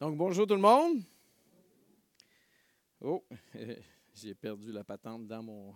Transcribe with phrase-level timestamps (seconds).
[0.00, 1.02] Donc, bonjour tout le monde.
[3.02, 3.22] Oh,
[4.14, 5.74] j'ai perdu la patente dans mon.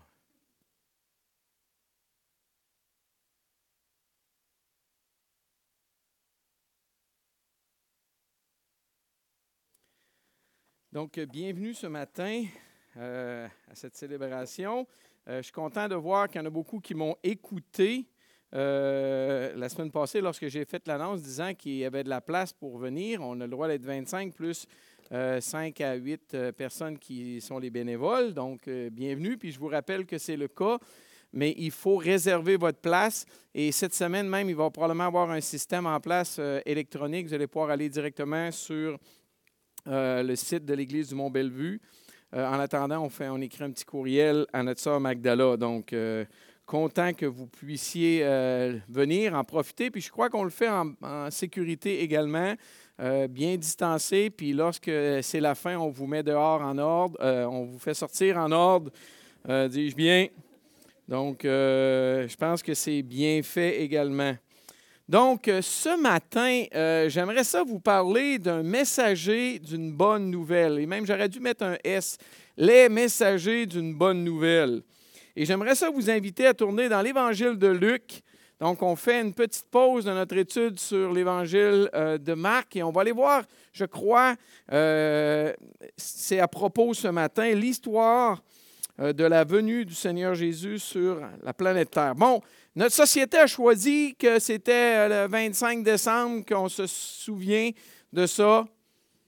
[10.91, 12.47] Donc, bienvenue ce matin
[12.97, 14.89] euh, à cette célébration.
[15.29, 18.14] Euh, je suis content de voir qu'il y en a beaucoup qui m'ont écouté euh,
[18.55, 22.79] la semaine passée, lorsque j'ai fait l'annonce disant qu'il y avait de la place pour
[22.79, 24.67] venir, on a le droit d'être 25 plus
[25.11, 28.33] 5 euh, à 8 euh, personnes qui sont les bénévoles.
[28.33, 29.37] Donc, bienvenue.
[29.37, 30.79] Puis je vous rappelle que c'est le cas,
[31.33, 33.27] mais il faut réserver votre place.
[33.55, 37.27] Et cette semaine même, il va probablement avoir un système en place électronique.
[37.29, 38.99] Vous allez pouvoir aller directement sur
[39.87, 41.81] le site de l'Église du Mont-Bellevue.
[42.33, 45.57] en attendant, on, fait, on écrit un petit courriel à notre sœur Magdala.
[45.57, 45.95] Donc,
[46.67, 49.91] content que vous puissiez euh, venir, en profiter.
[49.91, 52.55] Puis je crois qu'on le fait en, sécurité également,
[53.01, 54.31] euh, bien distancé.
[54.31, 54.91] Puis lorsque
[55.23, 58.51] c'est la fin, on vous met dehors en ordre, euh, on vous fait sortir en
[58.53, 58.91] ordre,
[59.47, 60.29] dis-je bien.
[61.07, 64.35] Donc, je pense que c'est bien fait également.
[65.07, 66.65] Donc, ce matin,
[67.09, 70.79] j'aimerais ça vous parler d'un messager d'une bonne nouvelle.
[70.79, 72.17] Et même, j'aurais dû mettre un S,
[72.57, 74.81] les messagers d'une bonne nouvelle.
[75.37, 78.23] Et j'aimerais ça vous inviter à tourner dans l'Évangile de Luc.
[78.61, 82.83] Donc, on fait une petite pause dans notre étude sur l'Évangile euh, de Marc et
[82.85, 84.37] on va aller voir, je crois,
[84.73, 85.53] euh,
[85.97, 88.43] c'est à propos ce matin, l'histoire
[89.01, 92.15] euh, de la venue du Seigneur Jésus sur la planète Terre.
[92.15, 92.41] Bon,
[92.77, 97.71] notre société a choisi que c'était le 25 décembre qu'on se souvient
[98.13, 98.65] de ça.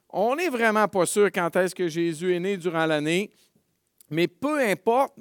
[0.09, 3.33] On n'est vraiment pas sûr quand est-ce que Jésus est né durant l'année,
[4.09, 5.15] mais peu importe,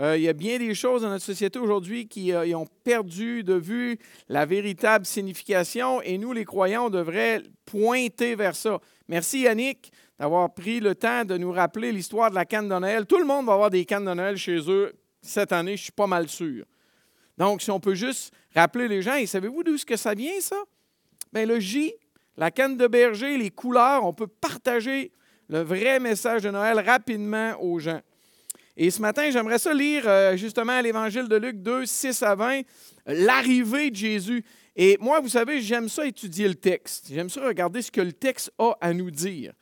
[0.00, 3.42] euh, il y a bien des choses dans notre société aujourd'hui qui euh, ont perdu
[3.42, 8.78] de vue la véritable signification et nous, les croyants, on devrait pointer vers ça.
[9.08, 13.06] Merci Yannick d'avoir pris le temps de nous rappeler l'histoire de la canne de Noël.
[13.06, 15.92] Tout le monde va avoir des cannes de Noël chez eux cette année, je suis
[15.92, 16.64] pas mal sûr.
[17.36, 20.56] Donc, si on peut juste rappeler les gens, et savez-vous d'où que ça vient, ça?
[21.32, 21.92] Bien, le J,
[22.36, 25.12] la canne de berger, les couleurs, on peut partager
[25.48, 28.00] le vrai message de Noël rapidement aux gens.
[28.80, 32.60] Et ce matin, j'aimerais ça lire euh, justement l'Évangile de Luc 2, 6 à 20,
[33.06, 34.44] l'arrivée de Jésus.
[34.76, 37.08] Et moi, vous savez, j'aime ça étudier le texte.
[37.12, 39.52] J'aime ça regarder ce que le texte a à nous dire.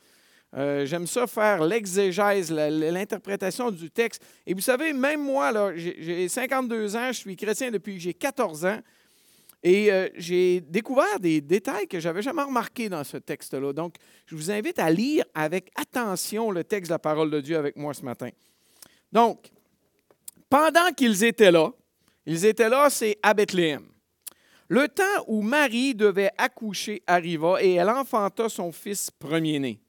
[0.55, 4.23] Euh, j'aime ça faire l'exégèse, l'interprétation du texte.
[4.47, 8.81] Et vous savez, même moi, j'ai 52 ans, je suis chrétien depuis j'ai 14 ans.
[9.63, 13.73] Et euh, j'ai découvert des détails que je n'avais jamais remarqués dans ce texte-là.
[13.73, 13.95] Donc,
[14.27, 17.77] je vous invite à lire avec attention le texte de la parole de Dieu avec
[17.77, 18.29] moi ce matin.
[19.13, 19.51] Donc,
[20.49, 21.71] pendant qu'ils étaient là,
[22.27, 23.87] ils étaient là, c'est à Bethléem.
[24.69, 29.81] Le temps où Marie devait accoucher arriva et elle enfanta son fils premier-né.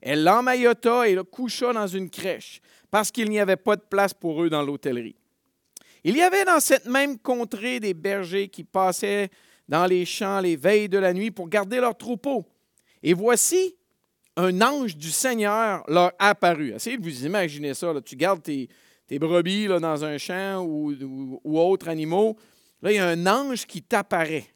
[0.00, 2.60] Elle l'emmaillota et le coucha dans une crèche
[2.90, 5.16] parce qu'il n'y avait pas de place pour eux dans l'hôtellerie.
[6.04, 9.28] Il y avait dans cette même contrée des bergers qui passaient
[9.68, 12.46] dans les champs les veilles de la nuit pour garder leurs troupeaux.
[13.02, 13.76] Et voici,
[14.38, 16.72] un ange du Seigneur leur apparut.
[16.72, 17.92] Essayez de vous imaginer ça.
[18.04, 18.68] Tu gardes tes,
[19.18, 22.38] brebis dans un champ ou, autres animaux.
[22.80, 24.46] Là, il y a un ange qui t'apparaît.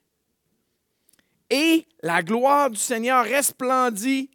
[1.51, 4.31] Et la gloire du Seigneur resplendit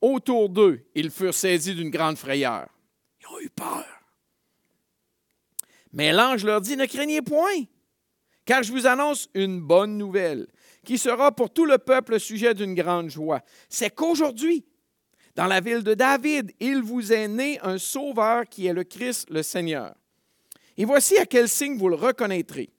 [0.00, 0.80] autour d'eux.
[0.94, 2.66] Ils furent saisis d'une grande frayeur.
[3.20, 3.84] Ils ont eu peur.
[5.92, 7.64] Mais l'ange leur dit, ne craignez point,
[8.46, 10.46] car je vous annonce une bonne nouvelle,
[10.84, 13.42] qui sera pour tout le peuple le sujet d'une grande joie.
[13.68, 14.64] C'est qu'aujourd'hui,
[15.38, 19.30] dans la ville de David, il vous est né un sauveur qui est le Christ,
[19.30, 19.94] le Seigneur.
[20.76, 22.70] Et voici à quel signe vous le reconnaîtrez.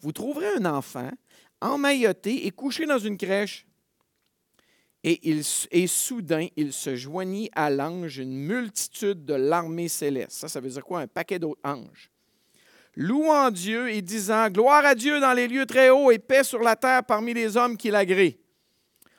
[0.00, 1.10] Vous trouverez un enfant
[1.60, 3.66] emmailloté et couché dans une crèche.
[5.04, 10.32] Et, il, et soudain, il se joignit à l'ange une multitude de l'armée céleste.
[10.32, 11.00] Ça, ça veut dire quoi?
[11.00, 12.10] Un paquet d'autres anges.
[12.96, 16.60] Louant Dieu et disant Gloire à Dieu dans les lieux très hauts et paix sur
[16.60, 18.32] la terre parmi les hommes qui l'agréent.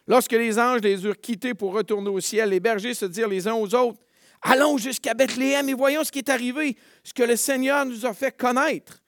[0.07, 3.47] Lorsque les anges les eurent quittés pour retourner au ciel, les bergers se dirent les
[3.47, 3.99] uns aux autres,
[4.41, 8.13] Allons jusqu'à Bethléem et voyons ce qui est arrivé, ce que le Seigneur nous a
[8.13, 9.03] fait connaître.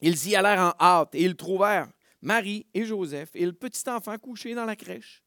[0.00, 1.88] Ils y allèrent en hâte et ils trouvèrent
[2.20, 5.22] Marie et Joseph et le petit enfant couché dans la crèche.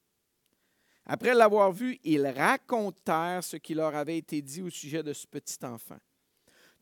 [1.05, 5.25] Après l'avoir vu, ils racontèrent ce qui leur avait été dit au sujet de ce
[5.25, 5.97] petit enfant.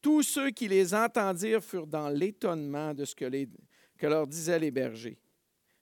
[0.01, 3.25] Tous ceux qui les entendirent furent dans l'étonnement de ce que,
[3.97, 5.17] que leur disaient les bergers.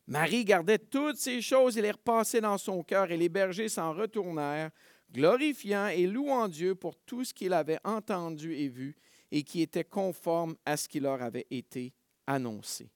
[0.08, 3.94] Marie gardait toutes ces choses et les repassait dans son cœur, et les bergers s'en
[3.94, 4.72] retournèrent,
[5.12, 8.96] glorifiant et louant Dieu pour tout ce qu'ils avaient entendu et vu,
[9.32, 11.94] et qui était conforme à ce qui leur avait été
[12.26, 12.90] annoncé.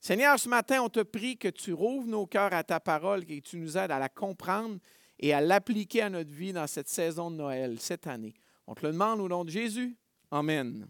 [0.00, 3.40] Seigneur, ce matin, on te prie que tu rouvres nos cœurs à ta parole et
[3.40, 4.78] que tu nous aides à la comprendre
[5.18, 8.34] et à l'appliquer à notre vie dans cette saison de Noël, cette année.
[8.66, 9.96] On te le demande au nom de Jésus.
[10.30, 10.88] Amen.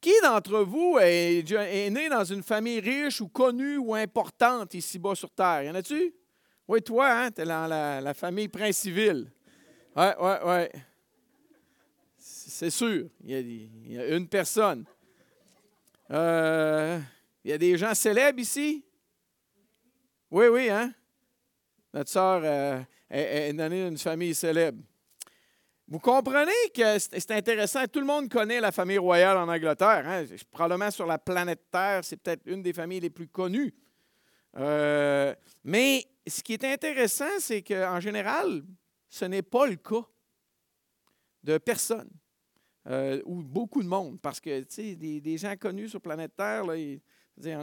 [0.00, 5.30] Qui d'entre vous est, né dans une famille riche ou connue ou importante ici-bas sur
[5.30, 5.62] Terre?
[5.64, 6.14] Y en a-tu?
[6.68, 7.30] Oui, toi, hein?
[7.30, 9.30] Tu es dans la, famille Prince-Civil.
[9.96, 10.80] Oui, oui, oui.
[12.18, 13.08] C'est sûr.
[13.24, 14.84] Il y, a, une personne.
[16.10, 16.98] Euh,
[17.44, 18.84] il y a des gens célèbres ici?
[20.30, 20.92] Oui, oui, hein?
[21.92, 24.82] Notre sœur euh, est, est née d'une famille célèbre.
[25.88, 27.86] Vous comprenez que c'est intéressant.
[27.86, 30.02] Tout le monde connaît la famille royale en Angleterre.
[30.04, 30.24] Hein?
[30.50, 33.72] Probablement sur la planète Terre, c'est peut-être une des familles les plus connues.
[34.56, 38.64] Euh, mais ce qui est intéressant, c'est qu'en général,
[39.08, 40.04] ce n'est pas le cas
[41.44, 42.10] de personne
[42.88, 44.20] euh, ou beaucoup de monde.
[44.20, 46.68] Parce que, des, gens connus sur planète Terre, en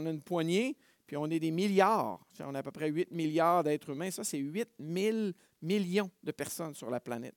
[0.06, 2.26] a une poignée, puis on est des milliards.
[2.40, 4.10] On a à peu près 8 milliards d'êtres humains.
[4.10, 5.16] Ça, c'est 8 000
[5.60, 7.34] millions de personnes sur la planète.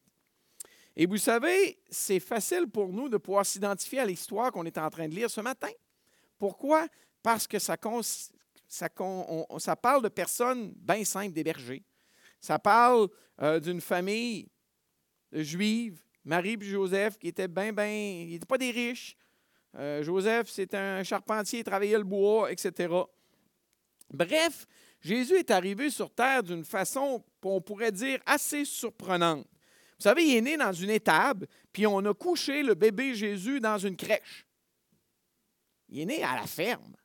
[0.99, 4.89] Et vous savez, c'est facile pour nous de pouvoir s'identifier à l'histoire qu'on est en
[4.89, 5.69] train de lire ce matin.
[6.39, 6.87] Pourquoi?
[7.21, 8.01] Parce que ça, parle
[10.01, 11.83] de personnes bien simples, des bergers.
[12.41, 13.09] Ça parle
[13.43, 14.47] euh, d'une famille
[15.31, 19.15] juive, Marie et Joseph, qui étaient bien, bien, ils n'étaient pas des riches.
[19.75, 22.91] Euh, Joseph, c'est un charpentier, il travaillait le bois, etc.
[24.11, 24.65] Bref,
[24.99, 29.45] Jésus est arrivé sur terre d'une façon, on pourrait dire, assez surprenante.
[29.97, 33.59] Vous savez, il est né dans une étable, puis on a couché le bébé Jésus
[33.59, 34.45] dans une crèche.
[35.89, 36.95] Il est né à la ferme.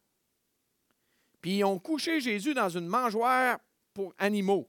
[1.40, 3.58] Puis ils ont couché Jésus dans une mangeoire
[3.94, 4.68] pour animaux.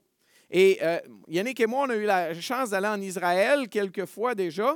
[0.49, 4.35] Et euh, Yannick et moi, on a eu la chance d'aller en Israël quelques fois
[4.35, 4.75] déjà.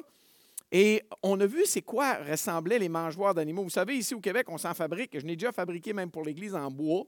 [0.71, 3.63] Et on a vu c'est quoi ressemblaient les mangeoires d'animaux.
[3.63, 5.17] Vous savez, ici au Québec, on s'en fabrique.
[5.17, 7.05] Je n'ai déjà fabriqué même pour l'Église en bois.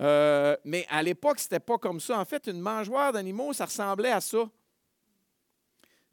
[0.00, 2.18] Euh, mais à l'époque, ce n'était pas comme ça.
[2.18, 4.50] En fait, une mangeoire d'animaux, ça ressemblait à ça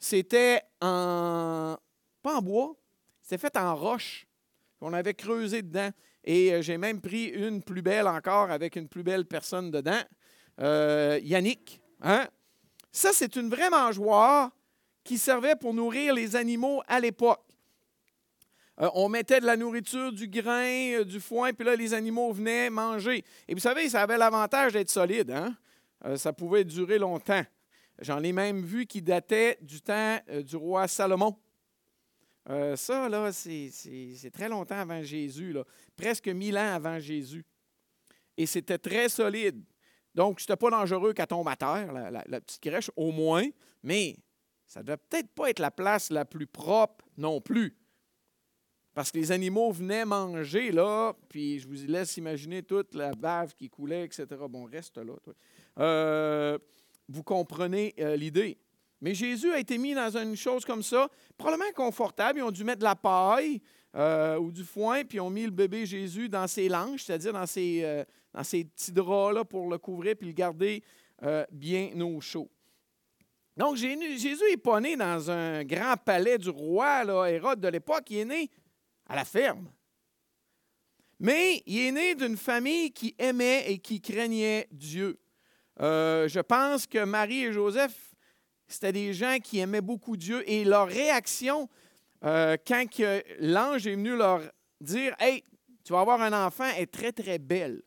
[0.03, 1.77] c'était en.
[2.21, 2.75] pas en bois,
[3.21, 4.27] c'était fait en roche.
[4.81, 5.91] On avait creusé dedans.
[6.25, 10.01] Et euh, j'ai même pris une plus belle encore avec une plus belle personne dedans,
[10.59, 11.79] euh, Yannick.
[12.01, 12.27] Hein?
[12.91, 14.51] Ça, c'est une vraie mangeoire
[15.05, 17.45] qui servait pour nourrir les animaux à l'époque.
[18.81, 22.69] Euh, on mettait de la nourriture, du grain, du foin, puis là, les animaux venaient
[22.69, 23.23] manger.
[23.47, 25.31] Et vous savez, ça avait l'avantage d'être solide.
[25.31, 25.55] Hein?
[26.17, 27.43] ça pouvait durer longtemps.
[27.99, 31.37] J'en ai même vu qui datait du temps euh, du roi Salomon.
[32.49, 35.63] Euh, ça, là, c'est très longtemps avant Jésus, là,
[35.95, 37.45] presque mille ans avant Jésus.
[38.35, 39.63] Et c'était très solide.
[40.13, 43.47] Donc, ce n'était pas dangereux qu'elle tombe à terre, la, petite crèche, au moins,
[43.81, 44.17] mais
[44.65, 47.77] ça ne devait peut-être pas être la place la plus propre non plus.
[48.93, 53.55] Parce que les animaux venaient manger là, puis je vous laisse imaginer toute la bave
[53.55, 54.27] qui coulait, etc.
[54.47, 55.13] Bon, reste là.
[55.23, 55.33] Toi.
[55.79, 56.59] Euh,
[57.09, 58.57] vous comprenez euh, l'idée.
[59.01, 62.39] Mais Jésus a été mis dans une chose comme ça, probablement confortable.
[62.39, 63.61] Ils ont dû mettre de la paille
[63.95, 67.33] euh, ou du foin, puis ils ont mis le bébé Jésus dans ses langes, c'est-à-dire
[67.33, 68.03] dans ses, euh,
[68.33, 70.83] petits draps-là pour le couvrir puis le garder
[71.51, 72.49] bien au chaud.
[73.55, 78.17] Donc, Jésus n'est pas né dans un grand palais du roi, Hérode de l'époque, il
[78.17, 78.49] est né
[79.07, 79.71] à la ferme.
[81.19, 85.17] Mais il est né d'une famille qui aimait et qui craignait Dieu.
[85.81, 88.13] Euh, je pense que Marie et Joseph,
[88.67, 91.69] c'était des gens qui aimaient beaucoup Dieu et leur réaction
[92.23, 92.85] euh, quand
[93.39, 94.41] l'ange est venu leur
[94.79, 95.43] dire Hey,
[95.83, 97.81] tu vas avoir un enfant est très, très belle.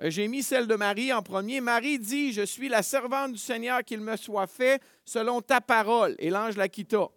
[0.00, 1.60] Euh, j'ai mis celle de Marie en premier.
[1.60, 6.14] Marie dit Je suis la servante du Seigneur, qu'il me soit fait selon ta parole.
[6.18, 7.08] Et l'ange la quitta.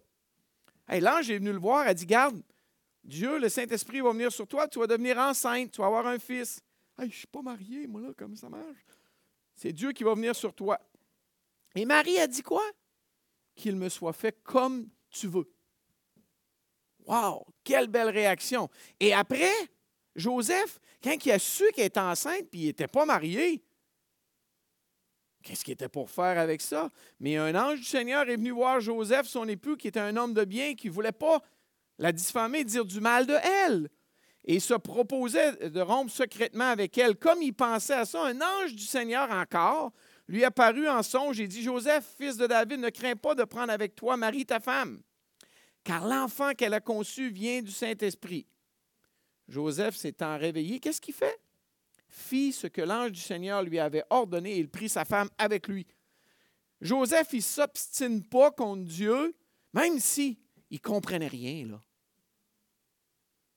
[0.88, 2.42] Hey, l'ange est venu le voir, a dit Garde,
[3.04, 6.18] Dieu, le Saint-Esprit va venir sur toi, tu vas devenir enceinte, tu vas avoir un
[6.18, 6.60] fils.
[6.98, 8.84] Hey, je ne suis pas mariée, moi, là, comme ça marche.
[9.54, 10.78] C'est Dieu qui va venir sur toi.
[11.74, 12.64] Et Marie a dit quoi?
[13.54, 15.50] Qu'il me soit fait comme tu veux.
[17.06, 17.46] Wow!
[17.62, 18.68] Quelle belle réaction.
[18.98, 19.52] Et après,
[20.16, 23.62] Joseph, quand il a su qu'elle était enceinte puis il n'était pas marié,
[25.42, 26.90] qu'est-ce qu'il était pour faire avec ça?
[27.20, 30.34] Mais un ange du Seigneur est venu voir Joseph, son époux, qui était un homme
[30.34, 31.42] de bien, qui ne voulait pas
[31.98, 33.88] la diffamer, dire du mal de elle
[34.44, 37.16] et se proposait de rompre secrètement avec elle.
[37.16, 39.92] Comme il pensait à ça, un ange du Seigneur encore
[40.28, 43.72] lui apparut en songe et dit, Joseph, fils de David, ne crains pas de prendre
[43.72, 45.02] avec toi Marie, ta femme,
[45.82, 48.46] car l'enfant qu'elle a conçu vient du Saint-Esprit.
[49.48, 51.38] Joseph s'étant réveillé, qu'est-ce qu'il fait?
[52.08, 55.68] Fit ce que l'ange du Seigneur lui avait ordonné et il prit sa femme avec
[55.68, 55.86] lui.
[56.80, 59.34] Joseph, il ne s'obstine pas contre Dieu,
[59.72, 60.38] même si
[60.70, 61.66] il ne comprenait rien.
[61.66, 61.80] Là.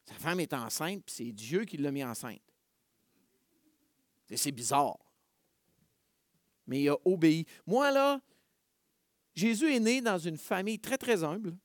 [0.08, 2.42] Sa femme est enceinte, puis c'est Dieu qui l'a mis enceinte.
[4.34, 4.98] C'est bizarre.
[6.66, 7.46] Mais il a obéi.
[7.66, 8.20] Moi, là,
[9.36, 11.56] Jésus est né dans une famille très, très humble,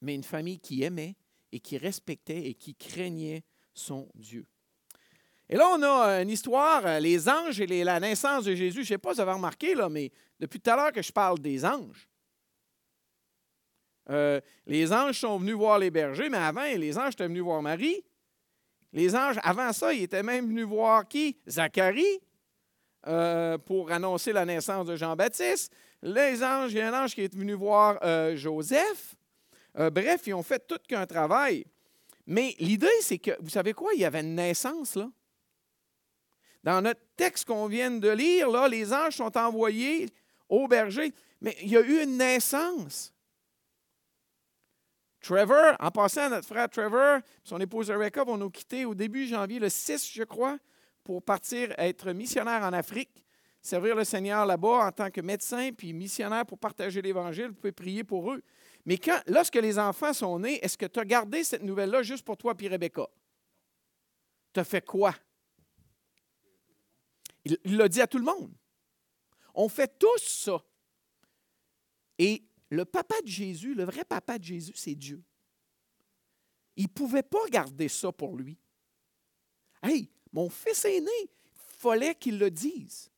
[0.00, 1.16] mais une famille qui aimait
[1.52, 3.42] et qui respectait et qui craignait
[3.74, 4.46] son Dieu.
[5.48, 8.76] Et là, on a une histoire, euh, les anges et la naissance de Jésus.
[8.76, 11.10] Je ne sais pas si vous avez remarqué, mais depuis tout à l'heure que je
[11.10, 12.09] parle des anges.
[14.10, 17.62] Euh, les anges sont venus voir les bergers, mais avant, les anges étaient venus voir
[17.62, 18.02] Marie.
[18.92, 21.36] Les anges, avant ça, ils étaient même venus voir qui?
[21.48, 22.20] Zacharie,
[23.06, 25.72] euh, pour annoncer la naissance de Jean-Baptiste.
[26.02, 28.00] Les anges, il y a un ange qui est venu voir
[28.36, 29.14] Joseph.
[29.74, 31.64] bref, ils ont fait tout qu'un travail.
[32.26, 35.10] Mais l'idée, c'est que, vous savez quoi, il y avait une naissance, là.
[36.62, 40.08] Dans notre texte qu'on vient de lire, là, les anges sont envoyés
[40.48, 43.14] au berger, mais il y a eu une naissance.
[45.20, 49.58] Trevor, en passant, notre frère Trevor, son épouse Rebecca vont nous quitter au début janvier,
[49.58, 50.58] le 6, je crois,
[51.04, 53.24] pour partir être missionnaire en Afrique,
[53.60, 57.48] servir le Seigneur là-bas en tant que médecin, puis missionnaire pour partager l'Évangile.
[57.48, 58.42] Vous pouvez prier pour eux.
[58.86, 62.38] Mais lorsque les enfants sont nés, est-ce que tu as gardé cette nouvelle-là juste pour
[62.38, 63.06] toi et Rebecca?
[64.54, 65.14] Tu as fait quoi?
[67.44, 68.52] Il l'a dit à tout le monde.
[69.54, 70.62] On fait tous ça.
[72.18, 75.22] Et le papa de Jésus, le vrai papa de Jésus, c'est Dieu.
[76.76, 78.56] Il ne pouvait pas garder ça pour lui.
[79.82, 81.28] Hey, mon fils est né, il
[81.78, 83.10] fallait qu'il le dise.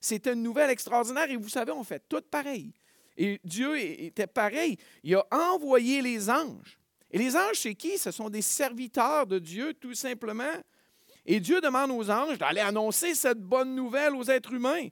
[0.00, 2.72] C'était une nouvelle extraordinaire et vous savez, on fait tout pareil.
[3.16, 4.76] Et Dieu était pareil.
[5.04, 6.78] Il a envoyé les anges.
[7.10, 7.98] Et les anges, c'est qui?
[7.98, 10.54] Ce sont des serviteurs de Dieu, tout simplement.
[11.24, 14.88] Et Dieu demande aux anges d'aller annoncer cette bonne nouvelle aux êtres humains.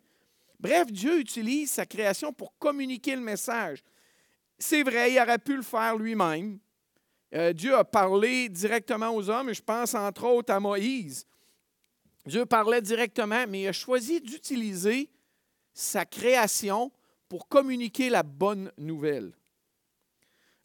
[0.60, 3.82] Bref, Dieu utilise sa création pour communiquer le message.
[4.58, 6.58] C'est vrai, il aurait pu le faire lui-même.
[7.34, 11.26] Euh, Dieu a parlé directement aux hommes, et je pense entre autres à Moïse.
[12.26, 15.08] Dieu parlait directement, mais il a choisi d'utiliser
[15.72, 16.92] sa création
[17.26, 19.32] pour communiquer la bonne nouvelle.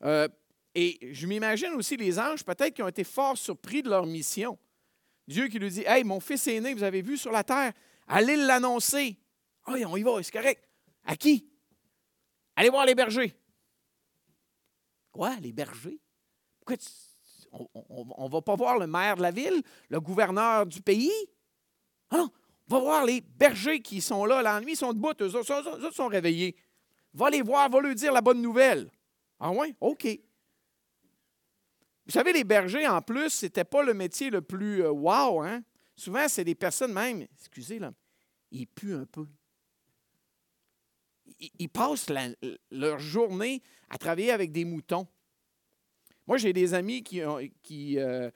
[0.04, 0.28] Euh,
[0.74, 4.58] et je m'imagine aussi les anges, peut-être, qui ont été fort surpris de leur mission.
[5.26, 7.72] Dieu qui lui dit Hey, mon fils est né, vous avez vu sur la terre,
[8.08, 9.18] allez l'annoncer.
[9.68, 10.68] Oui, on y va, c'est correct.
[11.04, 11.48] À qui?
[12.56, 13.36] Allez voir les bergers.
[15.12, 16.00] Quoi, les bergers?
[16.60, 16.78] Pourquoi
[17.52, 21.14] on ne va pas voir le maire de la ville, le gouverneur du pays?
[22.12, 22.28] Ah
[22.68, 26.08] va voir les bergers qui sont là la nuit, ils sont debout, eux autres, sont
[26.08, 26.56] réveillés.
[27.14, 28.90] Va les voir, va leur dire la bonne nouvelle.
[29.40, 29.76] Ah oui?
[29.80, 30.08] OK.
[32.06, 35.42] Vous savez, les bergers, en plus, ce n'était pas le métier le plus euh, wow.
[35.42, 35.64] Hein?
[35.96, 37.92] Souvent, c'est des personnes même, excusez, là,
[38.52, 39.28] ils puent un peu.
[41.40, 42.08] Ils, passent
[42.72, 45.08] leur journée à travailler avec des moutons.
[46.28, 48.30] Moi, j'ai des amis qui, euh,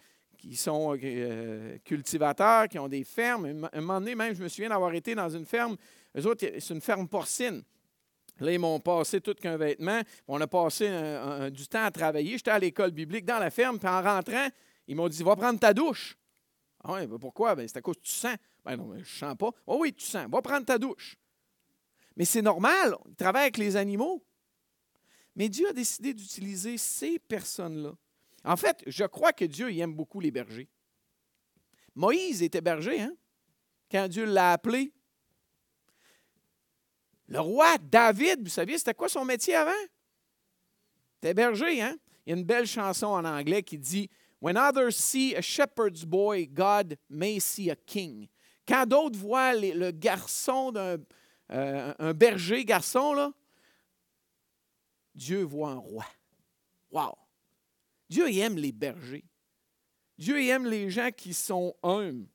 [0.54, 3.68] sont euh, cultivateurs, qui ont des fermes.
[3.74, 5.76] Un moment donné, même, je me souviens d'avoir été dans une ferme.
[6.18, 7.64] Eux autres, c'est une ferme porcine.
[8.40, 10.02] Là, ils m'ont passé tout qu'un vêtement.
[10.28, 10.90] On a passé
[11.52, 12.38] du temps à travailler.
[12.38, 14.48] J'étais à l'école biblique dans la ferme, puis en rentrant,
[14.88, 16.18] ils m'ont dit Va prendre ta douche.
[16.84, 17.56] Ah ben pourquoi?
[17.56, 18.36] Ben, c'est à cause que tu sens.
[18.64, 19.52] Ben non, je ne sens pas.
[19.68, 20.28] Oh oui, tu sens.
[20.30, 21.18] Va prendre ta douche.
[22.20, 24.22] Mais c'est normal, ils travaillent avec les animaux.
[25.38, 27.94] Mais Dieu a décidé d'utiliser ces personnes-là.
[28.44, 30.68] En fait, je crois que Dieu aime beaucoup les bergers.
[31.96, 33.16] Moïse était berger, hein?
[33.90, 34.92] Quand Dieu l'a appelé,
[37.28, 39.72] le roi David, vous saviez, c'était quoi son métier avant?
[41.16, 41.98] C'était berger, hein?
[42.26, 44.10] Il y a une belle chanson en anglais qui dit
[44.42, 48.28] When others see a shepherd's boy, God may see a king.
[48.68, 50.98] Quand d'autres voient le garçon d'un
[51.52, 53.32] euh, un berger garçon, là,
[55.16, 56.06] Dieu voit un roi.
[56.92, 57.16] Wow!
[58.10, 59.26] Dieu aime les bergers.
[60.18, 62.28] Dieu aime les gens qui sont humbles.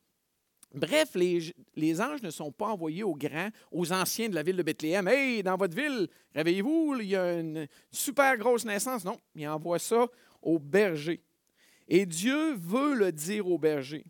[0.73, 4.63] Bref, les, anges ne sont pas envoyés aux grands, aux anciens de la ville de
[4.63, 5.07] Bethléem.
[5.07, 9.05] Hey, dans votre ville, réveillez-vous, il y a une super grosse naissance.
[9.05, 10.09] Non, il envoie ça
[10.43, 11.23] aux bergers.
[11.87, 14.05] Et Dieu veut le dire aux bergers.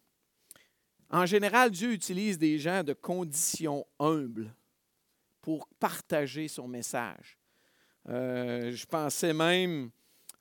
[1.10, 4.54] En général, Dieu utilise des gens de conditions humbles
[5.44, 7.38] pour partager son message.
[8.08, 9.90] Euh, je pensais même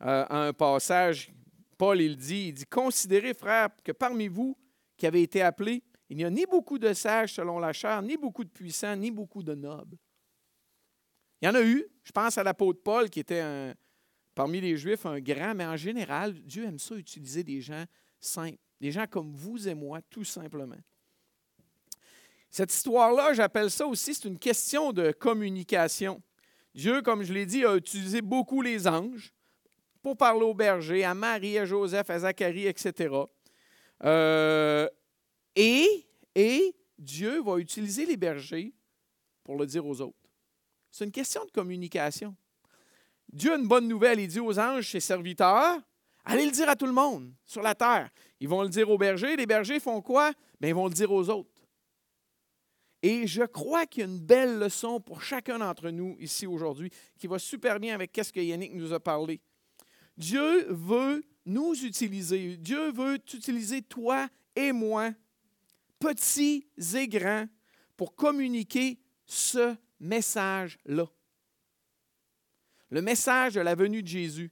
[0.02, 1.30] euh, à un passage,
[1.78, 4.58] Paul il dit, il dit, considérez frères que parmi vous
[4.96, 8.16] qui avez été appelés, il n'y a ni beaucoup de sages selon la chair, ni
[8.16, 9.98] beaucoup de puissants, ni beaucoup de nobles.
[11.42, 11.86] Il y en a eu.
[12.06, 13.74] Je pense à l'apôtre Paul, qui était
[14.34, 17.84] parmi les Juifs un grand, mais en général, Dieu aime ça utiliser des gens
[18.22, 20.80] simples, des gens comme vous et moi, tout simplement.
[22.54, 26.22] Cette histoire-là, j'appelle ça aussi, c'est une question de communication.
[26.76, 29.34] Dieu, comme je l'ai dit, a utilisé beaucoup les anges
[30.04, 33.16] pour parler aux bergers, à Marie, à Joseph, à Zacharie, etc.
[34.04, 34.88] Euh,
[35.56, 36.06] et
[36.36, 38.72] Et Dieu va utiliser les bergers
[39.44, 40.30] pour le dire aux autres.
[40.92, 42.36] C'est une question de communication.
[43.32, 44.20] Dieu a une bonne nouvelle.
[44.20, 45.80] Il dit aux anges, ses serviteurs,
[46.24, 48.12] allez le dire à tout le monde sur la terre.
[48.40, 49.36] Ils vont le dire aux bergers.
[49.38, 50.34] Les bergers font quoi?
[50.62, 51.50] Bien, ils vont le dire aux autres.
[53.06, 56.90] Et je crois qu'il y a une belle leçon pour chacun d'entre nous ici aujourd'hui
[57.20, 59.42] qui va super bien avec ce que Yannick nous a parlé.
[60.16, 62.56] Dieu veut nous utiliser.
[62.56, 65.12] Dieu veut utiliser toi et moi,
[66.00, 67.46] petits et grands,
[67.98, 71.06] pour communiquer ce message-là.
[72.90, 74.50] Le message de la venue de Jésus.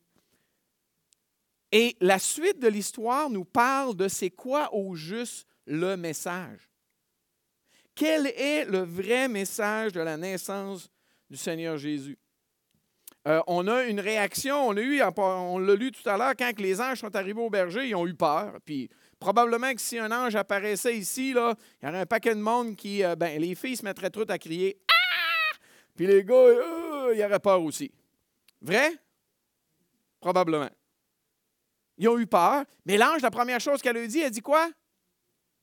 [1.72, 6.71] Et la suite de l'histoire nous parle de c'est quoi au juste le message.
[7.96, 10.90] Quel est le vrai message de la naissance
[11.30, 12.18] du Seigneur Jésus?
[13.28, 17.16] Euh, on a une réaction, on l'a lu tout à l'heure, quand les anges sont
[17.16, 18.58] arrivés au berger, ils ont eu peur.
[18.66, 22.76] Puis probablement que si un ange apparaissait ici, il y aurait un paquet de monde
[22.76, 25.56] qui, euh, ben, les filles se mettraient toutes à crier Ah!
[25.96, 27.92] Puis les gars, euh, ils auraient peur aussi.
[28.60, 28.92] Vrai?
[30.20, 30.70] Probablement.
[32.00, 34.68] Ils ont eu peur, mais l'ange, la première chose qu'elle a dit, elle dit quoi?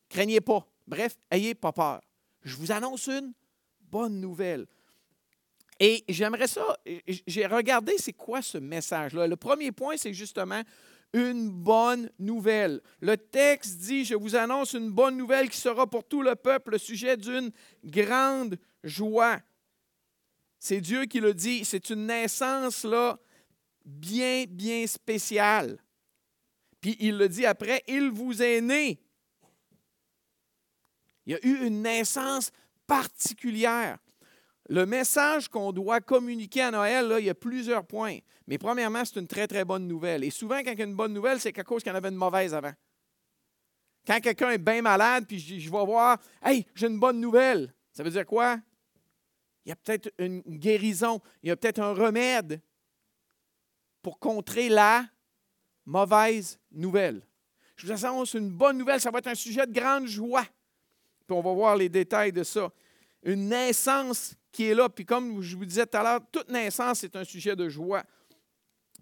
[0.09, 0.65] Craignez pas.
[0.87, 2.01] Bref, ayez pas peur.
[2.49, 3.33] Je vous annonce une
[3.81, 4.67] bonne nouvelle.
[5.81, 6.77] Et j'aimerais ça,
[7.27, 9.27] j'ai regardé c'est quoi ce message-là.
[9.29, 10.63] Le premier point, c'est justement
[11.13, 12.81] une bonne nouvelle.
[13.01, 16.73] Le texte dit, je vous annonce une bonne nouvelle qui sera pour tout le peuple
[16.73, 17.51] le sujet d'une
[17.85, 19.39] grande joie.
[20.59, 23.19] C'est Dieu qui le dit, c'est une naissance là
[23.85, 25.79] bien, bien spéciale.
[26.81, 29.01] Puis il le dit après, il vous est né.
[31.29, 32.51] Il y a eu une naissance
[32.87, 33.99] particulière.
[34.71, 38.17] Le message qu'on doit communiquer à Noël, il y a plusieurs points.
[38.47, 40.25] Mais premièrement, c'est une très, très bonne nouvelle.
[40.25, 41.99] Et souvent, quand il y a une bonne nouvelle, c'est quelque chose qu'il y en
[41.99, 42.73] avait une mauvaise avant.
[44.07, 47.75] Quand quelqu'un est bien malade, puis je, je vais voir, Hey, j'ai une bonne nouvelle.
[47.93, 48.59] Ça veut dire quoi?
[49.67, 52.63] Il y a peut-être une guérison, il y a peut-être un remède
[54.01, 55.05] pour contrer la
[55.85, 57.21] mauvaise nouvelle.
[57.77, 60.47] Je vous annonce une bonne nouvelle, ça va être un sujet de grande joie.
[61.29, 62.73] Puis on va voir les détails de ça.
[63.23, 64.89] Une naissance qui est là.
[64.89, 68.03] Puis comme je vous disais tout à l'heure, toute naissance est un sujet de joie.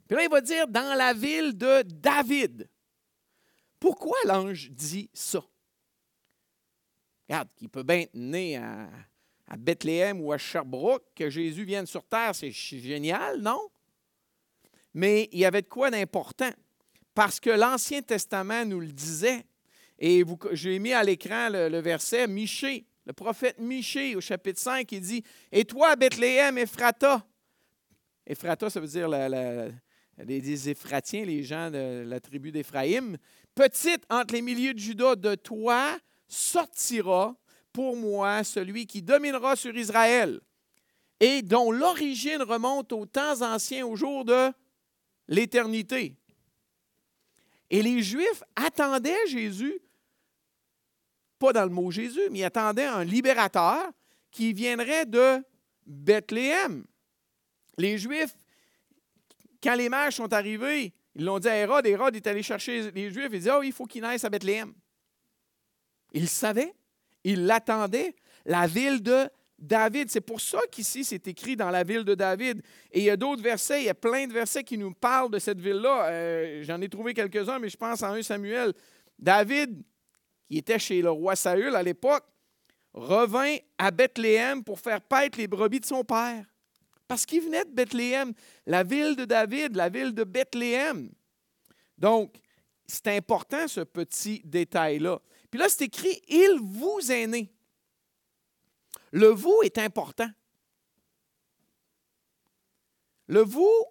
[0.08, 2.68] Puis là, il va dire dans la ville de David.
[3.78, 5.40] Pourquoi l'ange dit ça?
[7.28, 8.88] Regarde, qu'il peut bien être né à,
[9.56, 13.60] Bethléem ou à Sherbrooke, que Jésus vienne sur terre, c'est génial, non?
[14.94, 16.50] Mais il y avait de quoi d'important.
[17.14, 19.46] Parce que l'Ancien Testament nous le disait.
[19.98, 25.00] Et j'ai mis à l'écran le, verset Michée le prophète Michée, au chapitre 5, il
[25.00, 27.24] dit Et toi, Bethléem, Ephrata.
[28.26, 33.16] Ephrata, ça veut dire les, Éphratiens, les gens de la tribu d'Éphraïm.
[33.54, 37.37] Petite entre les milieux de Judas, de toi sortira
[37.72, 40.40] pour moi celui qui dominera sur Israël
[41.20, 44.50] et dont l'origine remonte aux temps anciens, au jour de
[45.28, 46.16] l'éternité.
[47.70, 49.80] Et les Juifs attendaient Jésus
[51.38, 53.90] pas dans le mot Jésus, mais il attendait un libérateur
[54.31, 55.42] qui viendrait de
[55.87, 56.85] Bethléem.
[57.79, 58.37] Les Juifs,
[59.62, 61.87] quand les mages sont arrivés, ils l'ont dit à Hérode.
[61.87, 64.72] Hérode est allé chercher les Juifs et dit Oh, il faut qu'ils naissent à Bethléem.
[66.12, 66.75] Il savait,
[67.25, 68.14] il l'attendait.
[68.44, 70.11] La ville de David.
[70.11, 72.62] C'est pour ça qu'ici, c'est écrit dans la ville de David.
[72.92, 75.31] Et il y a d'autres versets, il y a plein de versets qui nous parlent
[75.31, 76.07] de cette ville-là.
[76.11, 78.72] Euh, j'en ai trouvé quelques-uns, mais je pense en 1 Samuel.
[79.18, 79.83] David
[80.48, 82.24] qui était chez le roi Saül à l'époque,
[82.94, 86.44] revint à Bethléem pour faire paître les brebis de son père.
[87.06, 88.32] Parce qu'il venait de Bethléem,
[88.66, 91.12] la ville de David, la ville de Bethléem.
[91.98, 92.37] Donc,
[92.87, 95.20] c'est important ce petit détail-là.
[95.50, 97.52] Puis là, c'est écrit Il vous est né.
[99.12, 100.28] Le vous est important.
[103.28, 103.85] Le vous,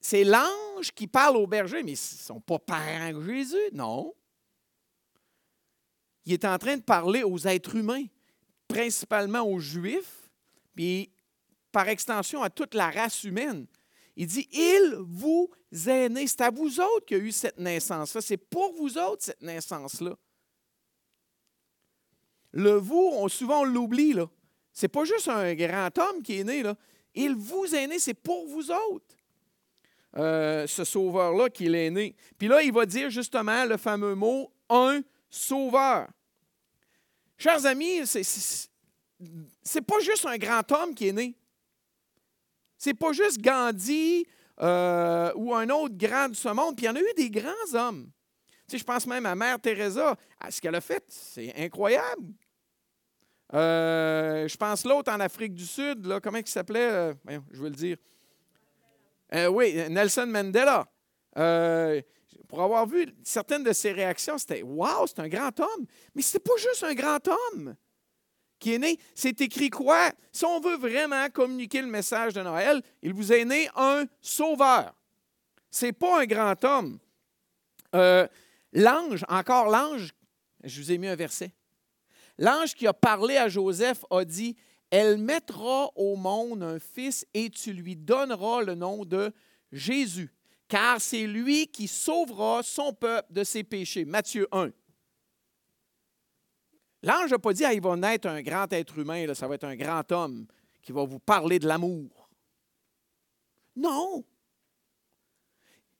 [0.00, 4.14] c'est l'ange qui parle au berger, mais ils ne sont pas parents de Jésus, non
[6.24, 8.04] il est en train de parler aux êtres humains,
[8.68, 10.30] principalement aux Juifs,
[10.74, 11.10] puis
[11.70, 13.66] par extension à toute la race humaine.
[14.16, 16.26] Il dit, il vous est né.
[16.26, 18.20] C'est à vous autres qu'il y a eu cette naissance-là.
[18.20, 20.14] C'est pour vous autres, cette naissance-là.
[22.52, 24.14] Le vous, on, souvent on l'oublie.
[24.72, 26.62] Ce n'est pas juste un grand homme qui est né.
[26.62, 26.76] Là.
[27.14, 29.16] Il vous est né, c'est pour vous autres.
[30.18, 32.14] Euh, ce sauveur-là qui est né.
[32.36, 35.00] Puis là, il va dire justement le fameux mot un
[35.32, 36.08] sauveur.
[37.38, 41.34] Chers amis, c'est pas juste un grand homme qui est né.
[42.76, 44.26] C'est pas juste Gandhi
[44.60, 46.76] euh, ou un autre grand de ce monde.
[46.76, 48.10] Puis il y en a eu des grands hommes.
[48.72, 50.16] Je pense même à Mère Teresa.
[50.48, 52.32] ce qu'elle a fait, c'est incroyable.
[53.54, 56.90] Euh, je pense l'autre en Afrique du Sud, là, comment il s'appelait?
[56.90, 57.14] Euh,
[57.50, 57.96] je vais le dire.
[59.50, 60.86] Oui, Nelson Mandela.
[62.52, 65.86] Pour avoir vu certaines de ses réactions, c'était Waouh, c'est un grand homme.
[66.14, 67.74] Mais ce n'est pas juste un grand homme
[68.58, 68.98] qui est né.
[69.14, 70.12] C'est écrit quoi?
[70.32, 74.94] Si on veut vraiment communiquer le message de Noël, il vous est né un sauveur.
[75.70, 76.98] Ce n'est pas un grand homme.
[78.74, 80.12] l'ange, encore l'ange,
[80.62, 81.54] je vous ai mis un verset.
[82.36, 84.58] L'ange qui a parlé à Joseph a dit,
[84.90, 89.32] Elle mettra au monde un fils et tu lui donneras le nom de
[89.72, 90.34] Jésus,
[90.72, 94.06] car c'est lui qui sauvera son peuple de ses péchés.
[94.06, 94.70] Matthieu 1.
[97.02, 99.64] L'ange n'a pas dit, ah, il va naître un grand être humain, ça va être
[99.64, 100.46] un grand homme
[100.80, 102.30] qui va vous parler de l'amour.
[103.76, 104.24] Non.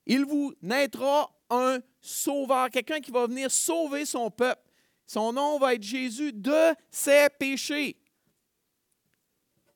[0.07, 4.63] Il vous naîtra un sauveur, quelqu'un qui va venir sauver son peuple.
[5.05, 7.99] Son nom va être Jésus de ses péchés.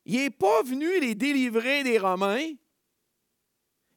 [0.06, 2.54] Il n'est pas venu les délivrer des Romains.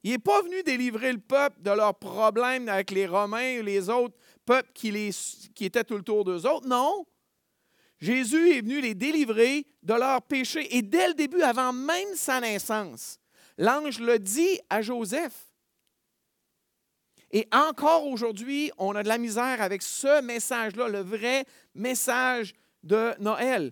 [0.04, 3.90] Il n'est pas venu délivrer le peuple de leurs problèmes avec les Romains ou les
[3.90, 4.88] autres peuples qui,
[5.60, 6.68] étaient tout autour d'eux autres.
[6.68, 7.06] Non.
[8.00, 10.76] Jésus est venu les délivrer de leurs péchés.
[10.78, 13.20] Et dès le début, avant même sa naissance,
[13.58, 15.50] l'ange le dit à Joseph.
[17.32, 23.14] Et encore aujourd'hui, on a de la misère avec ce message-là, le vrai message de
[23.20, 23.72] Noël.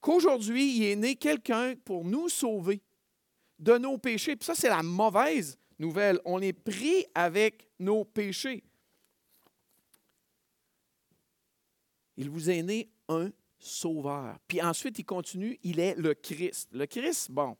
[0.00, 2.80] Qu'aujourd'hui, il est né quelqu'un pour nous sauver
[3.60, 4.34] de nos péchés.
[4.34, 6.18] Puis ça, c'est la mauvaise nouvelle.
[6.24, 8.64] On est pris avec nos péchés.
[12.16, 14.38] Il vous est né un sauveur.
[14.48, 16.68] Puis ensuite, il continue, il est le Christ.
[16.72, 17.56] Le Christ, bon,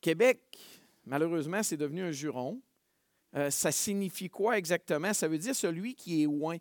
[0.00, 0.40] Québec,
[1.04, 2.60] malheureusement, c'est devenu un juron.
[3.34, 5.12] Euh, ça signifie quoi exactement?
[5.14, 6.58] Ça veut dire celui qui est loin.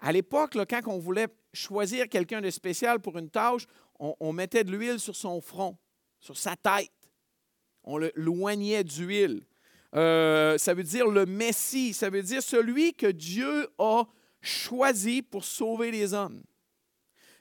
[0.00, 3.66] À l'époque, quand on voulait choisir quelqu'un de spécial pour une tâche,
[3.98, 5.78] on, mettait de l'huile sur son front,
[6.18, 6.90] sur sa tête.
[7.84, 9.42] On le loignait d'huile.
[9.94, 14.04] Euh, ça veut dire le Messie, ça veut dire celui que Dieu a
[14.40, 16.42] choisi pour sauver les hommes.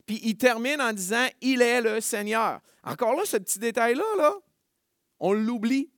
[0.06, 2.62] Puis il termine en disant, il est le Seigneur.
[2.84, 4.36] Encore là, ce petit détail-là, là,
[5.20, 5.90] on l'oublie.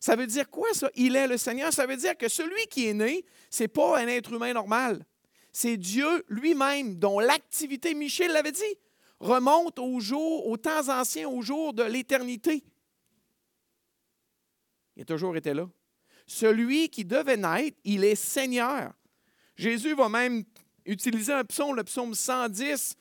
[0.00, 0.90] Ça veut dire quoi ça?
[0.94, 1.72] Il est le Seigneur.
[1.72, 5.04] Ça veut dire que celui qui est né, ce n'est pas un être humain normal.
[5.52, 8.78] C'est Dieu lui-même dont l'activité, Michel l'avait dit,
[9.18, 12.64] remonte au jour, aux temps anciens, au jour de l'éternité.
[15.00, 15.66] Il a toujours été là.
[16.26, 18.92] Celui qui devait naître, il est Seigneur.
[19.56, 20.44] Jésus va même
[20.84, 22.98] utiliser un psaume, le psaume 110,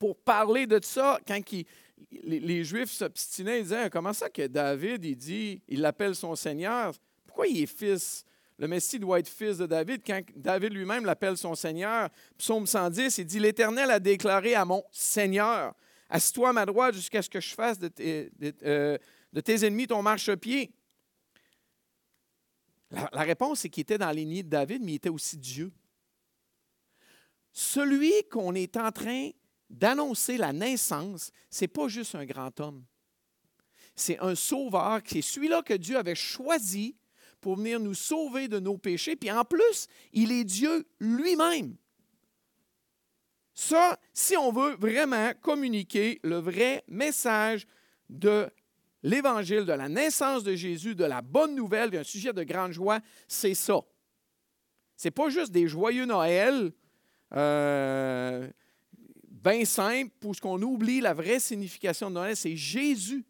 [0.00, 1.40] pour parler de ça quand
[2.10, 6.92] les, Juifs s'obstinaient, ils disaient Comment ça que David, il dit, il l'appelle son Seigneur?
[7.24, 8.24] Pourquoi il est fils?
[8.58, 12.08] Le Messie doit être fils de David quand David lui-même l'appelle son Seigneur.
[12.36, 15.72] Psaume 110, il dit L'Éternel a déclaré à mon Seigneur
[16.10, 18.30] Assis-toi à ma droite jusqu'à ce que je fasse de tes,
[18.64, 18.98] euh,
[19.46, 20.72] ennemis ton marchepied.
[22.90, 25.72] La, réponse, c'est qu'il était dans les de David, mais il était aussi Dieu.
[27.52, 29.30] Celui qu'on est en train
[29.68, 32.84] d'annoncer la naissance, ce n'est pas juste un grand homme.
[33.94, 36.96] C'est un sauveur, c'est celui-là que Dieu avait choisi
[37.40, 39.16] pour venir nous sauver de nos péchés.
[39.16, 41.76] Puis en plus, il est Dieu lui-même.
[43.54, 47.66] Ça, si on veut vraiment communiquer le vrai message
[48.10, 48.50] de
[49.06, 52.98] l'Évangile, de la naissance de Jésus, de la bonne nouvelle, d'un sujet de grande joie,
[53.28, 53.80] c'est ça.
[54.96, 56.72] Ce n'est pas juste des joyeux Noël.
[57.32, 58.50] Euh,
[59.28, 63.24] bien simple, pour ce qu'on oublie la vraie signification de Noël, c'est Jésus.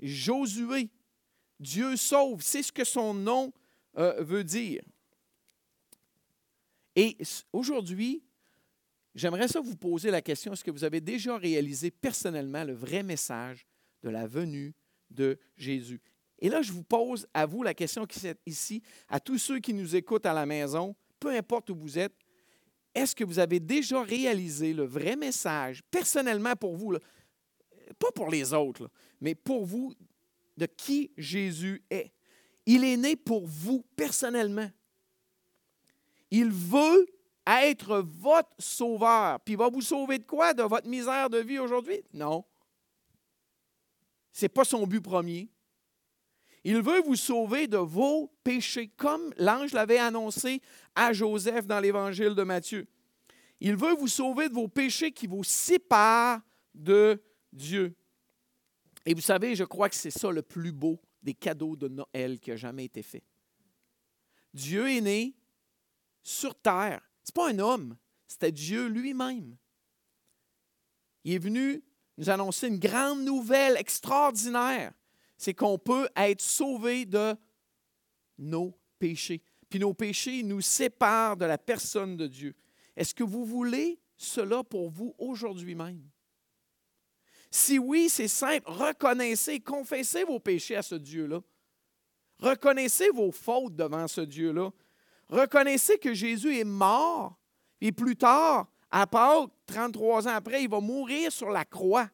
[0.00, 0.90] Josué.
[1.58, 3.54] Dieu sauve, c'est ce que son nom
[3.96, 4.82] euh, veut dire.
[6.94, 7.16] Et
[7.54, 8.22] aujourd'hui,
[9.16, 13.02] j'aimerais ça vous poser la question, est-ce que vous avez déjà réalisé personnellement le vrai
[13.02, 13.66] message
[14.02, 14.74] de la venue
[15.10, 16.00] de Jésus?
[16.38, 19.58] Et là, je vous pose à vous la question qui est ici, à tous ceux
[19.58, 22.12] qui nous écoutent à la maison, peu importe où vous êtes,
[22.94, 26.96] est-ce que vous avez déjà réalisé le vrai message, personnellement pour vous,
[27.98, 29.94] pas pour les autres, mais pour vous,
[30.56, 32.12] de qui Jésus est?
[32.66, 34.70] Il est né pour vous personnellement.
[36.30, 37.06] Il veut
[37.46, 39.40] être votre sauveur.
[39.40, 40.52] Puis il va vous sauver de quoi?
[40.52, 42.02] De votre misère de vie aujourd'hui?
[42.12, 42.44] Non.
[44.32, 45.48] Ce n'est pas son but premier.
[46.64, 50.60] Il veut vous sauver de vos péchés, comme l'ange l'avait annoncé
[50.96, 52.88] à Joseph dans l'évangile de Matthieu.
[53.60, 56.40] Il veut vous sauver de vos péchés qui vous séparent
[56.74, 57.94] de Dieu.
[59.06, 62.40] Et vous savez, je crois que c'est ça le plus beau des cadeaux de Noël
[62.40, 63.22] qui a jamais été fait.
[64.52, 65.36] Dieu est né
[66.22, 67.05] sur terre.
[67.26, 67.96] Ce n'est pas un homme,
[68.28, 69.56] c'était Dieu lui-même
[71.24, 71.82] Il est venu
[72.18, 74.92] nous annoncer une grande nouvelle extraordinaire.
[75.36, 77.34] C'est qu'on peut être sauvé de
[78.38, 79.42] nos péchés.
[79.68, 82.54] Puis nos péchés nous séparent de la personne de Dieu.
[82.96, 86.08] Est-ce que vous voulez cela pour vous aujourd'hui même?
[87.50, 91.40] Si oui, c'est simple, reconnaissez, confessez vos péchés à ce Dieu-là.
[92.38, 94.70] Reconnaissez vos fautes devant ce Dieu-là.
[95.28, 97.36] Reconnaissez que Jésus est mort,
[97.80, 102.08] et plus tard, à Pâques, 33 ans après, il va mourir sur la croix.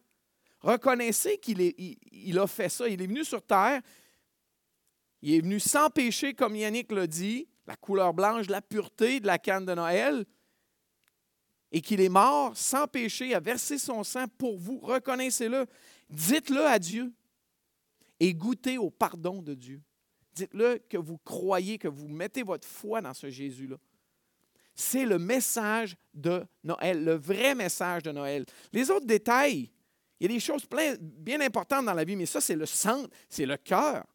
[0.60, 2.88] Reconnaissez qu'il il, a fait ça.
[2.88, 3.82] Il est venu sur terre.
[5.20, 9.26] Il est venu sans péché, comme Yannick l'a dit, la couleur blanche, la pureté de
[9.26, 10.24] la canne de Noël.
[11.70, 14.78] Et qu'il est mort sans péché, a versé son sang pour vous.
[14.78, 15.66] Reconnaissez-le.
[16.10, 17.12] Dites-le à Dieu.
[18.20, 19.82] Et goûtez au pardon de Dieu.
[20.34, 23.76] Dites-le que vous croyez, que vous mettez votre foi dans ce Jésus-là.
[24.74, 28.46] C'est le message de Noël, le vrai message de Noël.
[28.72, 29.70] Les autres détails,
[30.18, 32.64] il y a des choses plein, bien importantes dans la vie, mais ça, c'est le
[32.64, 34.06] centre, c'est le cœur.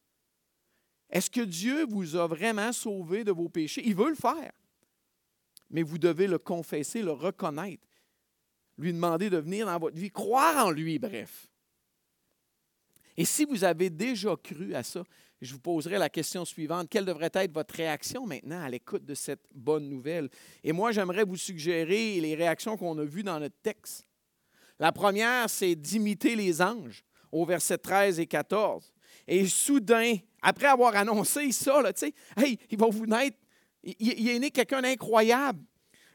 [1.09, 3.83] Est-ce que Dieu vous a vraiment sauvé de vos péchés?
[3.85, 4.51] Il veut le faire.
[5.69, 7.85] Mais vous devez le confesser, le reconnaître,
[8.77, 11.47] lui demander de venir dans votre vie, croire en lui, bref.
[13.15, 15.03] Et si vous avez déjà cru à ça,
[15.41, 16.87] je vous poserai la question suivante.
[16.89, 20.29] Quelle devrait être votre réaction maintenant à l'écoute de cette bonne nouvelle?
[20.63, 24.07] Et moi, j'aimerais vous suggérer les réactions qu'on a vues dans notre texte.
[24.79, 28.91] La première, c'est d'imiter les anges au verset 13 et 14.
[29.27, 31.91] Et soudain, après avoir annoncé ça, là,
[32.37, 33.37] hey, il va vous naître,
[33.83, 35.63] il, est né quelqu'un d'incroyable,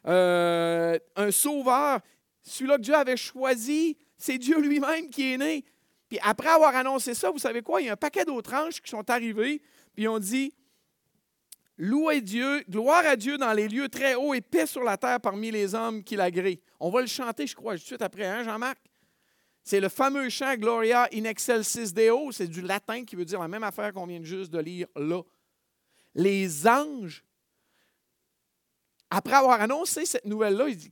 [0.07, 2.01] euh, un sauveur,
[2.43, 5.65] celui-là que Dieu avait choisi, c'est Dieu lui-même qui est né.
[6.13, 7.81] Puis après avoir annoncé ça, vous savez quoi?
[7.81, 9.63] Il y a un paquet d'autres anges qui sont arrivés,
[9.95, 10.53] puis on dit
[11.79, 15.23] Louez Dieu, gloire à Dieu dans les lieux très hauts et paix sur la terre
[15.23, 16.59] parmi les hommes qui l'agréent.
[16.81, 18.77] On va le chanter, je crois, tout de suite après, hein, Jean-Marc?
[19.65, 23.49] C'est le fameux chant Gloria in excelsis Deo, c'est du latin qui veut dire la
[23.49, 25.23] même affaire qu'on vient juste de lire là.
[26.15, 27.25] Les anges,
[29.09, 30.91] après avoir annoncé cette nouvelle-là, ils disent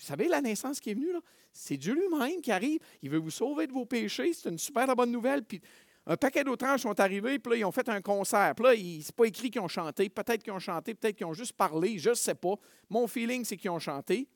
[0.00, 1.12] vous savez la naissance qui est venue?
[1.52, 2.80] C'est Dieu lui-même qui arrive.
[3.02, 4.32] Il veut vous sauver de vos péchés.
[4.32, 5.44] C'est une super bonne nouvelle.
[5.44, 5.60] Puis
[6.06, 8.54] un paquet d'autres anges sont arrivés, puis là, ils ont fait un concert.
[8.56, 10.08] Puis là, c'est pas écrit qu'ils ont chanté.
[10.08, 11.98] Peut-être qu'ils ont chanté, peut-être qu'ils ont juste parlé.
[11.98, 12.54] Je ne sais pas.
[12.88, 14.26] Mon feeling, c'est qu'ils ont chanté.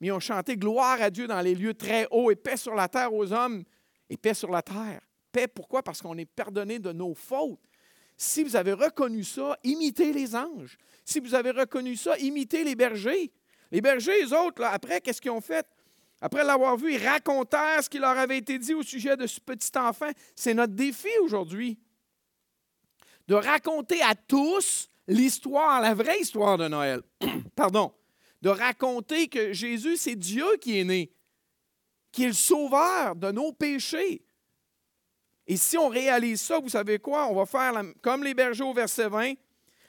[0.00, 2.74] Mais ils ont chanté gloire à Dieu dans les lieux très hauts et paix sur
[2.74, 3.62] la terre aux hommes
[4.10, 5.00] et paix sur la terre.
[5.30, 5.84] Paix, pourquoi?
[5.84, 7.60] Parce qu'on est pardonné de nos fautes.
[8.16, 10.76] Si vous avez reconnu ça, imitez les anges.
[11.04, 13.30] Si vous avez reconnu ça, imitez les bergers.
[13.70, 15.66] Les bergers, les autres, après, qu'est-ce qu'ils ont fait?
[16.20, 19.38] Après l'avoir vu, ils racontèrent ce qui leur avait été dit au sujet de ce
[19.40, 20.10] petit enfant.
[20.34, 21.78] C'est notre défi aujourd'hui.
[23.28, 27.02] De raconter à tous l'histoire, la vraie histoire de Noël.
[27.56, 27.92] Pardon.
[28.40, 31.10] De raconter que Jésus, c'est Dieu qui est né,
[32.12, 34.22] qui est le sauveur de nos péchés.
[35.46, 37.26] Et si on réalise ça, vous savez quoi?
[37.28, 39.34] On va faire comme les bergers au verset 20.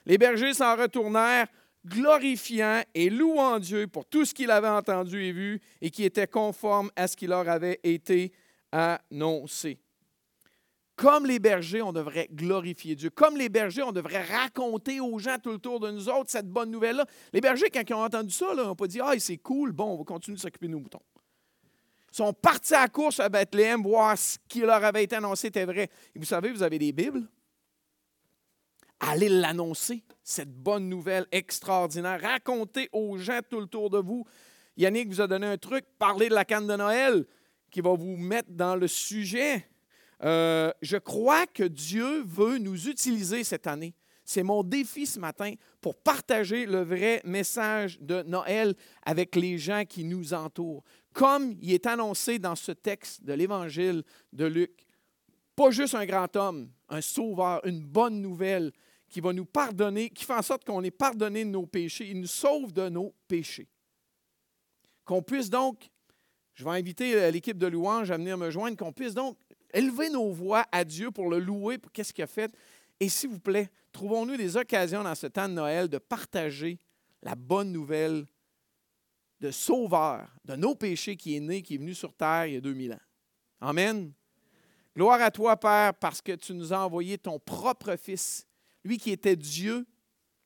[0.06, 1.48] Les bergers s'en retournèrent,
[1.88, 6.26] glorifiant et louant Dieu pour tout ce qu'il avait entendu et vu et qui était
[6.26, 8.32] conforme à ce qui leur avait été
[8.72, 9.78] annoncé.
[10.96, 13.10] Comme les bergers, on devrait glorifier Dieu.
[13.10, 16.72] Comme les bergers, on devrait raconter aux gens tout autour de nous autres cette bonne
[16.72, 17.06] nouvelle-là.
[17.32, 19.98] Les bergers, quand ils ont entendu ça, n'ont pas dit Ah, c'est cool, bon, on
[19.98, 21.02] va continuer de s'occuper de nos moutons.
[22.12, 25.66] Ils sont partis à course à Bethléem, voir ce qui leur avait été annoncé était
[25.66, 25.88] vrai.
[26.16, 27.28] Et vous savez, vous avez des Bibles
[29.00, 32.20] allez l'annoncer, cette bonne nouvelle extraordinaire.
[32.20, 34.24] Racontez aux gens tout autour de vous.
[34.76, 37.26] Yannick vous a donné un truc, parlez de la canne de Noël
[37.70, 39.68] qui va vous mettre dans le sujet.
[40.22, 43.94] Euh, je crois que Dieu veut nous utiliser cette année.
[44.24, 48.74] C'est mon défi ce matin pour partager le vrai message de Noël
[49.06, 50.84] avec les gens qui nous entourent.
[51.14, 54.86] Comme il est annoncé dans ce texte de l'Évangile de Luc,
[55.56, 58.70] pas juste un grand homme, un sauveur, une bonne nouvelle
[59.08, 62.08] qui va nous pardonner, qui fait en sorte qu'on est pardonné nos péchés.
[62.08, 63.68] Il nous sauve de nos péchés.
[65.04, 65.90] Qu'on puisse donc,
[66.54, 69.38] je vais inviter euh, l'équipe de louange à venir me joindre, qu'on puisse donc
[69.72, 72.52] élever nos voix à Dieu pour le louer, pour qu'est-ce qu'il a fait.
[73.00, 76.78] Et s'il vous plaît, trouvons-nous des occasions dans ce temps de Noël de partager
[77.22, 78.26] la bonne nouvelle
[79.40, 82.56] de Sauveur de nos péchés qui est né, qui est venu sur terre il y
[82.56, 83.00] a 2000 ans.
[83.60, 84.12] Amen.
[84.96, 88.47] Gloire à toi, Père, parce que tu nous as envoyé ton propre Fils
[88.84, 89.86] lui qui était Dieu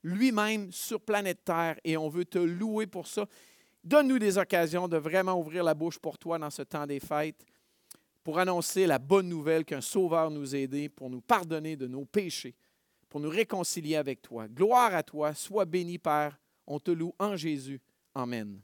[0.03, 3.25] lui-même sur planète Terre, et on veut te louer pour ça.
[3.83, 7.45] Donne-nous des occasions de vraiment ouvrir la bouche pour toi dans ce temps des fêtes,
[8.23, 12.05] pour annoncer la bonne nouvelle qu'un Sauveur nous a aidés, pour nous pardonner de nos
[12.05, 12.55] péchés,
[13.09, 14.47] pour nous réconcilier avec toi.
[14.47, 16.39] Gloire à toi, sois béni, Père.
[16.65, 17.81] On te loue en Jésus.
[18.15, 18.61] Amen.